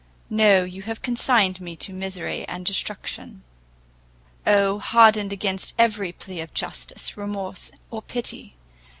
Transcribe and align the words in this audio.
No, 0.31 0.63
you 0.63 0.81
have 0.81 1.03
consigned 1.03 1.61
me 1.61 1.75
to 1.75 1.93
misery 1.93 2.43
and 2.47 2.65
destruction! 2.65 3.43
Oh, 4.47 4.79
hardened 4.79 5.31
against 5.31 5.75
every 5.77 6.11
plea 6.11 6.39
of 6.41 6.55
justice, 6.55 7.15
remorse, 7.17 7.69
or 7.91 8.01
pity! 8.01 8.55